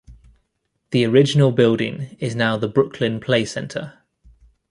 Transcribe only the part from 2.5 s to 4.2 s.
the Brooklyn Playcentre.